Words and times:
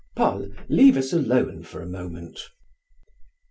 "Paul, 0.15 0.49
leave 0.67 0.97
us 0.97 1.13
alone 1.13 1.61
for 1.61 1.79
a 1.79 1.85
moment." 1.85 2.39